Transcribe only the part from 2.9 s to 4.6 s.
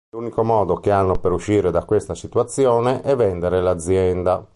è vendere l'azienda.